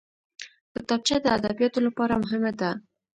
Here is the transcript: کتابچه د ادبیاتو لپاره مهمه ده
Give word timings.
کتابچه 0.73 1.15
د 1.21 1.25
ادبیاتو 1.37 1.79
لپاره 1.87 2.21
مهمه 2.23 2.51
ده 2.59 2.69